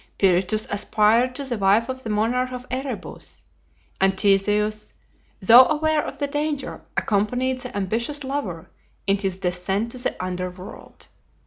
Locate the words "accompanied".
6.97-7.61